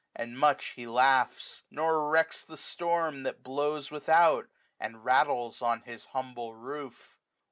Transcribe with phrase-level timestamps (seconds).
[0.15, 4.47] And much he laughs; nor recks the storm that blpw^ Without,
[4.79, 7.19] and rattles on his humble roof.